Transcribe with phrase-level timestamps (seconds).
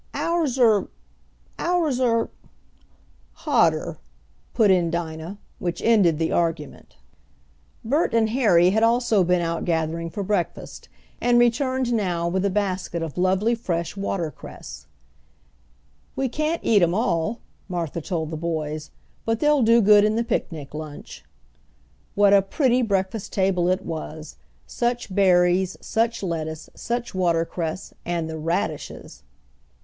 [0.15, 0.87] "Ours are
[1.59, 2.31] ours are"
[3.45, 3.99] "Hotter,"
[4.55, 6.95] put in Dinah, which ended the argument.
[7.85, 10.89] Bert and Harry had also been out gathering for breakfast,
[11.21, 14.87] and returned now with a basket of lovely fresh water cress.
[16.15, 17.39] "We can't eat 'em all,"
[17.69, 18.89] Martha told the boys,
[19.23, 21.23] "But they'll go good in the picnic lunch."
[22.15, 24.35] What a pretty breakfast table it was!
[24.65, 29.21] Such berries, such lettuce, such water cress, and the radishes!